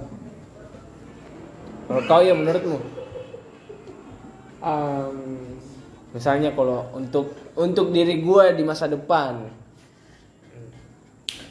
[1.89, 2.77] kalau kau ya menurutmu?
[6.13, 9.49] Misalnya kalau untuk untuk diri gue di masa depan.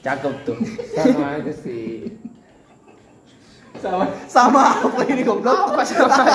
[0.05, 0.57] Cakep tuh.
[0.93, 2.05] Sama aja sih
[4.27, 4.65] Sama.
[4.83, 5.73] Apa ini goblok?
[5.73, 6.25] apa sama?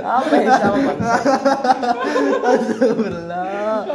[0.00, 0.90] Apa yang sama
[2.46, 3.86] Astagfirullah.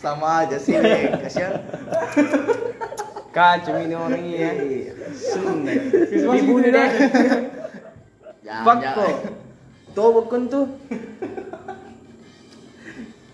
[0.00, 1.28] Sama aja sih, Nek.
[1.28, 1.60] kasihan.
[3.30, 4.50] kacau ini orang ini ya.
[5.14, 5.70] Sunda
[6.34, 6.88] dibunuh deh
[8.42, 8.96] Jangan, fuck jangan.
[8.96, 9.14] kok?
[9.94, 10.66] Tuh bukan tuh.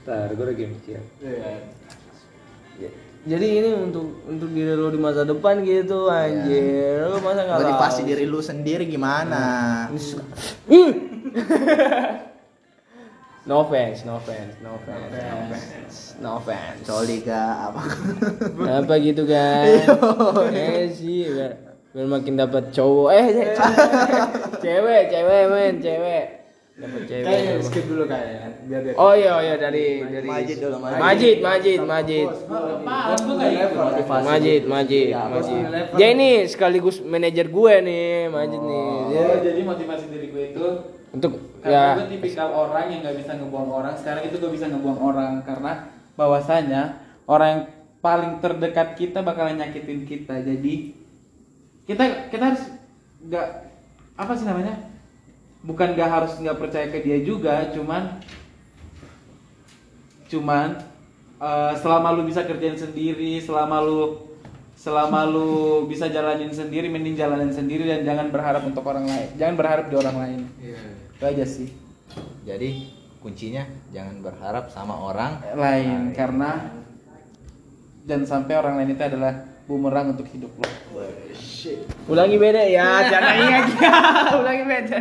[0.05, 1.01] Ntar gue lagi mikir.
[2.77, 2.91] Ya,
[3.27, 7.11] jadi ini untuk untuk diri lo di masa depan gitu anjir.
[7.11, 9.43] Lo masa nggak Motivasi diri lu sendiri gimana?
[10.71, 10.93] Hmm.
[13.51, 16.15] no offense no offense no offense.
[16.23, 16.87] No offense.
[16.87, 17.83] Coli ga apa?
[18.87, 19.67] apa gitu kan
[20.55, 21.53] eh sih biar,
[21.91, 23.11] biar makin dapat cowok.
[23.11, 23.59] Eh ce-
[24.62, 26.45] cewek cewek men cewek
[26.77, 27.62] dapat cewek cowok.
[27.65, 31.01] skip dulu kayaknya biar dia oh iya oh iya dari dari Majid dulu, Majid.
[31.01, 32.27] Majid Majid Majid?
[32.85, 34.05] Majid?
[34.12, 35.09] Majid Majid
[35.97, 38.89] dia ini sekaligus manajer gue nih Majid nih.
[39.09, 40.67] Dia Oh, jadi motivasi diri gue itu
[41.17, 41.33] untuk
[41.65, 42.05] karena ya.
[42.05, 43.95] gue tipikal orang yang nggak bisa ngebuang orang.
[43.97, 45.73] Sekarang itu gue bisa ngebuang orang karena
[46.12, 46.83] bahwasanya
[47.25, 47.62] orang yang
[48.05, 50.45] paling terdekat kita bakalan nyakitin kita.
[50.45, 50.93] Jadi
[51.89, 52.65] kita kita harus
[53.25, 53.49] nggak
[54.21, 54.95] apa sih namanya
[55.66, 58.22] bukan nggak harus nggak percaya ke dia juga cuman
[60.31, 60.79] cuman
[61.42, 64.26] eh, selama lu bisa kerjain sendiri selama lu
[64.76, 69.29] selama lu bisa jalanin sendiri mending jalanin sendiri dan jangan berharap untuk orang lain.
[69.40, 70.40] Jangan berharap di orang lain.
[71.16, 71.72] Itu aja sih.
[72.44, 72.92] Jadi
[73.24, 76.70] kuncinya jangan berharap sama orang lain karena
[78.07, 80.66] dan sampai orang lain itu adalah bumerang untuk hidup lo.
[82.07, 83.64] Ulangi beda ya jangan ingat
[84.38, 84.98] ulangi beda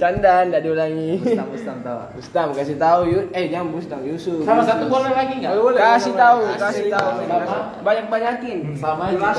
[0.00, 1.20] canda ndak diulangi.
[1.20, 1.98] Ustam ustam tahu.
[2.16, 4.40] Bustam kasih tahu Yus eh jangan Bustam Yusuf.
[4.48, 5.52] Sama satu boleh lagi nggak?
[5.76, 7.08] Kasih tahu kasih tahu.
[7.28, 9.30] Sama- banyak banyakin sama jika,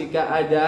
[0.00, 0.64] jika ada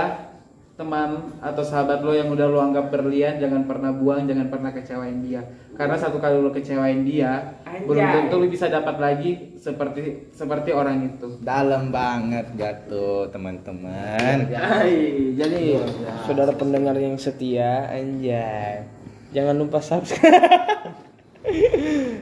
[0.74, 5.22] teman atau sahabat lo yang udah lo anggap berlian jangan pernah buang jangan pernah kecewain
[5.22, 5.46] dia.
[5.78, 11.14] Karena satu kali lo kecewain dia belum tentu lo bisa dapat lagi seperti seperti orang
[11.14, 11.38] itu.
[11.38, 14.50] Dalam banget jatuh teman-teman.
[14.50, 15.78] Hai, jadi
[16.26, 18.82] saudara pendengar yang setia anjay.
[19.30, 20.90] Jangan lupa subscribe.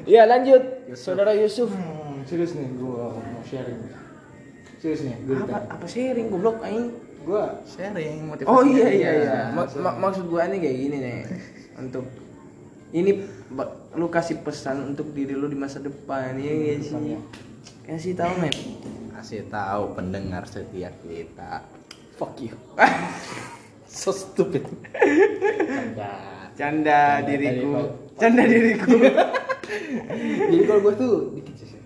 [0.03, 0.93] Ya lanjut.
[0.99, 1.71] Saudara Yusuf.
[1.71, 3.81] Hmm, serius nih gua mau sharing.
[4.83, 6.91] Serius nih, gua apa apa sharing goblok aing
[7.23, 8.51] Gua Sharing motivasi.
[8.51, 9.23] Oh iya iya aja.
[9.23, 9.41] iya.
[9.55, 11.19] Ma- ma- maksud gua nih kayak gini nih.
[11.79, 12.05] Untuk
[12.93, 13.11] ini
[13.97, 17.17] lu kasih pesan untuk diri lu di masa depan ya nggak sih
[17.85, 18.57] kasih tahu men
[19.13, 21.65] kasih tahu pendengar setia kita
[22.17, 22.53] fuck you
[23.89, 24.65] so stupid
[26.53, 28.93] canda diriku canda diriku
[30.53, 31.81] Jadi kalau gue tuh dikit sih.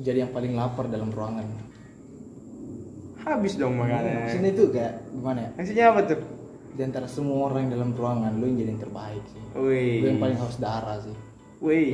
[0.00, 1.44] Jadi yang paling lapar dalam ruangan.
[3.30, 5.50] Habis dong makannya Maksudnya itu kayak gimana ya?
[5.54, 6.20] maksudnya apa tuh
[6.72, 9.42] Di antara semua orang yang dalam ruangan, lu yang jadi yang terbaik sih.
[9.52, 11.16] wih Lu yang paling harus darah sih.
[11.58, 11.90] wih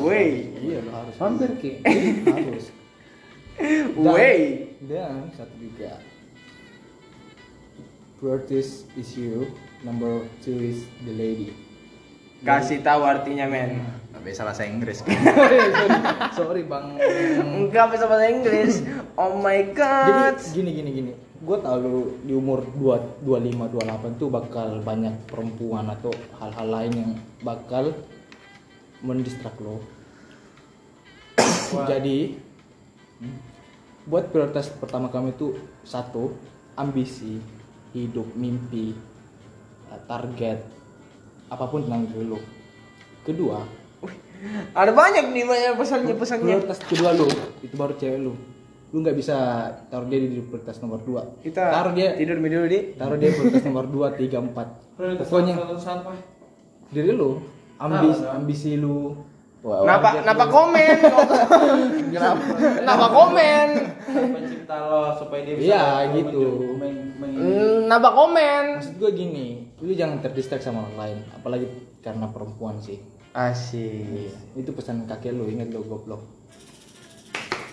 [0.00, 1.14] wih Iya, lu harus.
[1.18, 1.70] hampir ki
[2.38, 2.64] harus.
[3.96, 4.40] wih
[4.80, 5.98] Dan satu juga.
[8.16, 8.52] First
[8.94, 9.48] is you,
[9.80, 11.52] number two is the lady.
[12.40, 15.58] kasih tahu artinya men nggak bisa bahasa Inggris sorry,
[16.34, 16.86] sorry bang.
[17.40, 18.82] enggak bisa bahasa Inggris
[19.14, 21.12] oh my Jadi god gini gini gini.
[21.40, 26.92] Gue tau lu di umur 2, 25, 28 tuh bakal banyak perempuan atau hal-hal lain
[26.92, 27.96] yang bakal
[29.00, 29.80] mendistrak lo.
[31.88, 32.36] Jadi
[33.24, 33.38] hmm,
[34.04, 36.36] buat prioritas pertama kami itu satu
[36.76, 37.40] ambisi
[37.96, 38.92] hidup mimpi
[40.04, 40.60] target
[41.48, 42.40] apa pun tentang diri lo.
[43.24, 43.79] Kedua
[44.72, 47.28] ada banyak nih banyak pesannya pesannya prioritas kedua lu
[47.60, 48.32] itu baru cewek lu
[48.90, 49.36] lu nggak bisa
[49.86, 53.62] taruh dia di prioritas nomor dua kita taruh dia tidur dulu di taruh dia prioritas
[53.62, 55.54] nomor dua tiga empat pokoknya
[56.88, 57.38] diri lu
[57.76, 59.14] ambis ambisi lu
[59.60, 60.52] Wah, Kenapa kenapa lu.
[60.56, 60.96] komen?
[62.16, 62.44] Kenapa?
[62.80, 63.66] Kenapa komen?
[64.08, 65.84] Pencipta lo supaya dia bisa Iya,
[66.16, 66.44] gitu.
[67.20, 68.62] Hmm, Kenapa komen?
[68.80, 71.68] maksud gue gini lu jangan terdistrak sama orang lain apalagi
[72.00, 74.34] karena perempuan sih Asik.
[74.58, 76.22] itu pesan kakek lu ingat lu goblok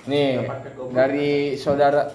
[0.08, 0.46] Nih
[0.94, 2.08] dari saudara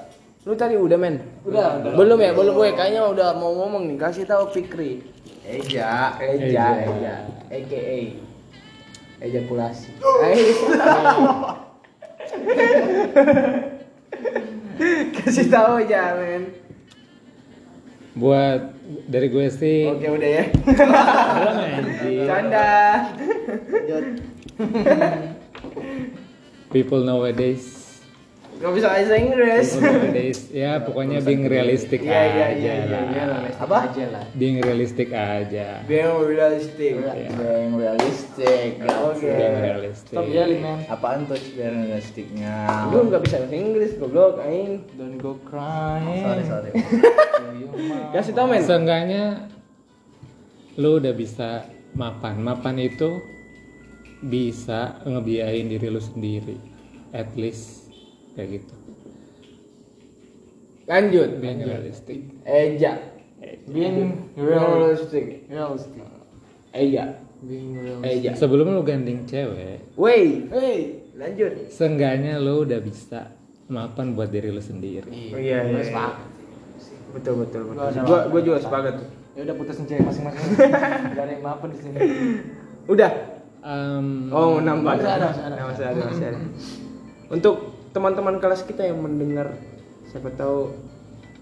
[0.43, 1.23] lu tadi udah men?
[1.47, 1.95] Udah, udah.
[1.95, 3.95] Belum ya, belum gue kayaknya udah mau ngomong nih.
[3.95, 4.99] Kasih tahu Fikri.
[5.47, 8.19] Eja Eja, Eja, AKA
[9.23, 9.91] ejakulasi.
[15.15, 16.51] Kasih tahu aja men.
[18.13, 18.72] buat
[19.07, 20.45] dari gue sih Oke udah ya.
[21.37, 22.27] belum anjir.
[22.27, 22.73] Canda.
[26.73, 27.82] people nowadays
[28.63, 29.69] Gak bisa bahasa Inggris.
[30.55, 32.85] ya pokoknya being realistic Iya iya aja iya iya.
[32.87, 33.41] lah.
[33.43, 33.51] iya.
[33.59, 33.77] Apa?
[33.91, 36.93] aja lah being realistic aja Being realistic.
[36.95, 37.13] Iya.
[37.43, 38.55] yang realistik
[39.03, 39.27] Oke.
[39.27, 42.55] being realistic stop yelling man apaan tuh biar realistiknya
[42.89, 44.87] Lu nggak bisa bahasa Inggris goblok aing.
[44.95, 46.71] don't go crying sorry sorry
[48.15, 48.63] Kasih tahu men.
[48.63, 49.49] Seenggaknya
[50.75, 52.39] lu udah bisa mapan.
[52.39, 53.19] Mapan itu
[54.23, 56.57] bisa ngebiayain diri lu sendiri.
[57.11, 57.82] At least
[58.33, 58.75] kayak gitu.
[60.85, 61.29] Lanjut.
[61.39, 62.19] Being realistic.
[62.43, 62.93] Eja.
[63.65, 65.51] being Realistic.
[65.51, 66.03] realistic
[66.73, 67.05] Eja.
[67.43, 68.31] being realistic Eja.
[68.35, 70.79] Sebelum lu gandeng cewek, Wey, hey,
[71.13, 71.53] lanjut.
[71.69, 73.35] seenggaknya lu udah bisa
[73.67, 75.11] mapan buat diri lu sendiri.
[75.33, 76.07] Oh, iya, iya, iya.
[77.11, 77.83] Betul betul betul.
[78.07, 79.09] Gua ada Gua juga sepakat tuh.
[79.33, 80.45] ya udah putusin cewek masing-masing
[81.17, 81.99] gak ada yang maafin di sini
[82.85, 83.11] Udah.
[83.61, 84.93] Um, Oh, nambah.
[84.93, 85.57] Masih ada, masih ada.
[85.63, 86.39] Masih ada, masih ada.
[87.29, 87.57] Untuk
[87.93, 89.53] teman-teman kelas kita yang mendengar,
[90.09, 90.73] siapa tahu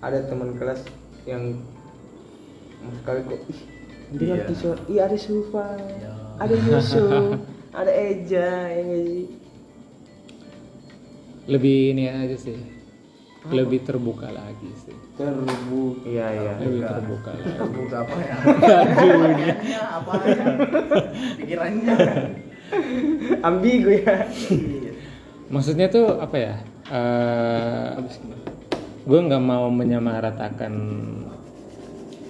[0.03, 0.83] ada teman kelas
[1.23, 1.55] yang
[2.81, 3.61] mau sekali kok ih
[4.11, 4.47] dengar Iya.
[4.49, 5.67] kisah iya ada Sufa
[6.41, 7.37] ada Yusuf
[7.79, 9.25] ada Eja ya nggak sih?
[11.45, 12.57] Lebih ini aja sih.
[13.51, 14.97] Lebih terbuka lagi sih.
[15.17, 16.05] terbuka.
[16.09, 16.53] Iya iya.
[16.61, 17.31] Lebih terbuka.
[17.37, 17.69] lagi.
[17.73, 18.35] buka apa ya?
[19.99, 20.45] Apa ya
[21.41, 21.95] pikirannya.
[23.43, 24.17] Ambigu ya
[25.51, 26.55] Maksudnya tuh apa ya?
[26.91, 27.91] Eh
[29.01, 30.73] gue nggak mau menyamaratakan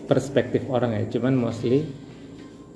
[0.08, 1.84] perspektif orang ya, cuman mostly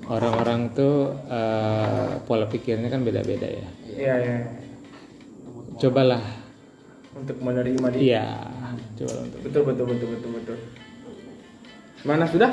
[0.05, 3.67] orang-orang tuh eh, pola pikirnya kan beda-beda ya.
[3.97, 4.37] iya iya.
[5.75, 6.23] Cobalah,
[7.15, 7.99] untuk menerima dia.
[7.99, 8.27] Iya,
[9.01, 10.57] coba untuk betul betul betul betul betul.
[12.05, 12.51] Mana sudah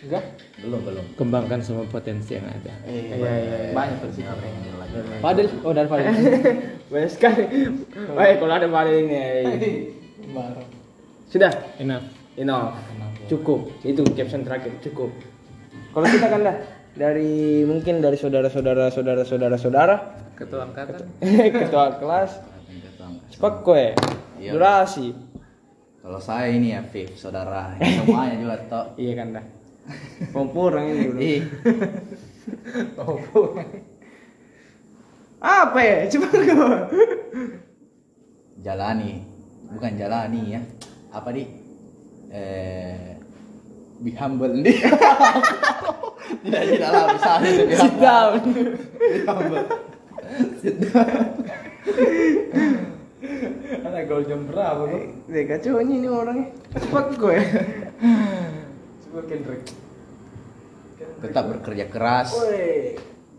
[0.00, 0.24] enggak?
[0.64, 1.04] Belum belum.
[1.16, 2.72] Kembangkan semua potensi yang ada.
[2.88, 3.70] iya iya iya.
[3.76, 4.24] banyak sih
[5.20, 6.08] Fadil oh dari Fadil.
[6.90, 7.44] Banyak sekali
[8.16, 9.20] baik kalau ada pada ini
[10.32, 10.62] Baru.
[11.28, 11.52] sudah?
[11.78, 12.06] Enough.
[12.40, 12.72] Ino
[13.28, 13.70] cukup.
[13.84, 15.12] Itu caption terakhir cukup.
[15.92, 16.56] Kalau kita kan dah
[16.96, 19.96] dari mungkin dari saudara-saudara saudara-saudara saudara
[20.34, 21.04] Ketua angkatan.
[21.52, 22.30] ketua kelas
[23.36, 23.86] cepat kowe.
[24.40, 24.56] Iya.
[24.56, 25.12] durasi.
[26.00, 27.76] Kalau saya ini ya Viv saudara.
[27.78, 29.59] Semuanya juga toh iya kan dah
[30.34, 31.42] kompurang ini dulu ih
[35.40, 35.96] apa ya?
[36.12, 36.68] Coba kau
[38.60, 39.24] jalani.
[39.72, 40.60] Bukan jalani ya.
[41.10, 41.48] Apa di
[42.30, 43.16] eh
[44.00, 44.52] be humble.
[44.60, 44.76] Nih
[46.44, 47.32] tidak tidak lah bisa
[47.74, 48.32] Sit down.
[49.00, 49.64] be humble.
[50.60, 51.24] Sit down.
[53.80, 55.00] Ada gol jam berapa bro?
[55.28, 56.52] Deh kacau ini orangnya.
[56.92, 57.38] Fuck gue.
[59.10, 59.66] Coba Kendrick.
[61.20, 62.94] tetap bekerja keras Woi.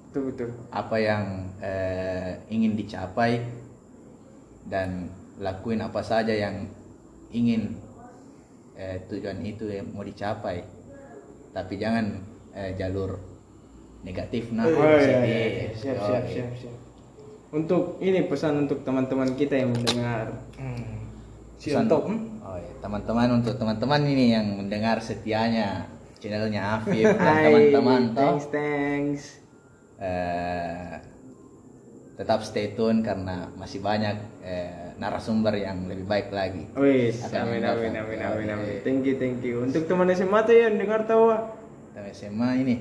[0.10, 0.50] Betul betul.
[0.70, 1.24] apa yang
[1.58, 3.40] eh, ingin dicapai
[4.66, 5.08] dan
[5.38, 6.68] lakuin apa saja yang
[7.30, 7.80] ingin
[8.76, 10.62] eh, tujuan itu yang mau dicapai
[11.52, 12.20] tapi jangan
[12.52, 13.18] eh, jalur
[14.02, 15.68] negatif nah Oh, iya, iya, iya.
[15.72, 16.76] Siap, siap, siap, siap.
[17.52, 20.34] Untuk ini pesan untuk teman-teman kita yang mendengar.
[20.52, 21.01] Pesan-
[21.62, 22.10] Siap, oh,
[22.58, 22.74] iya.
[22.82, 25.86] teman-teman untuk teman-teman ini yang mendengar setianya
[26.18, 29.24] channelnya Afif dan teman-teman toh Thanks, thanks.
[30.02, 30.98] eh,
[32.18, 36.66] tetap stay tune karena masih banyak eh, narasumber yang lebih baik lagi.
[36.74, 38.78] Wis, amin, amin, amin, amin, amin.
[38.82, 39.62] Thank you, thank you.
[39.62, 41.46] Untuk teman SMA tuh yang dengar tahu ah.
[41.94, 42.76] Kita SMA ini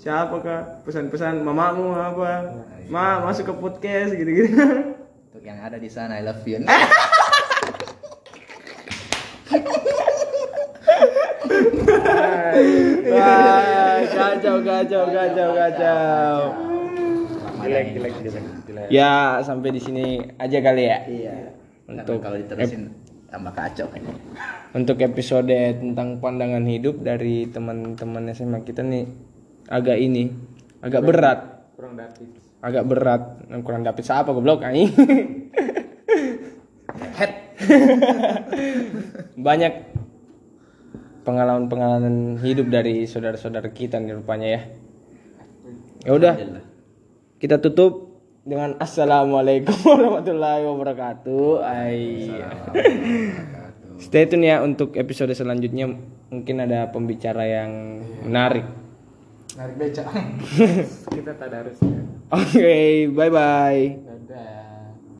[0.00, 2.56] siapa kak pesan-pesan mamamu apa
[2.88, 4.56] ma masuk ke podcast gitu-gitu
[5.30, 6.58] untuk yang ada di sana I love you.
[13.10, 16.34] Wah, kacau, kacau, kacau, kacau.
[17.60, 20.98] Jelek, jelek, jelek, Ya, sampai di sini aja kali ya.
[21.04, 21.34] Iya.
[21.90, 22.94] Untuk kalau diterusin
[23.28, 24.02] tambah kacau kan.
[24.72, 29.10] Untuk episode tentang pandangan hidup dari teman-teman SMA kita nih
[29.66, 30.30] agak ini,
[30.80, 31.38] agak berat,
[31.74, 32.26] kurang dapet
[32.60, 33.22] agak berat.
[33.64, 34.92] Kurang dapet siapa goblok anjing.
[37.16, 37.32] Head.
[39.46, 39.89] Banyak
[41.22, 44.60] pengalaman-pengalaman hidup dari saudara-saudara kita nih rupanya ya.
[46.00, 46.34] Ya udah,
[47.36, 48.10] kita tutup
[48.44, 51.60] dengan assalamualaikum warahmatullahi wabarakatuh.
[51.60, 52.32] Ay.
[54.00, 55.92] Stay tune ya untuk episode selanjutnya
[56.32, 58.64] mungkin ada pembicara yang menarik.
[59.60, 60.02] Narik beca.
[61.16, 62.00] kita tadarus ya
[62.30, 64.09] Oke, bye bye.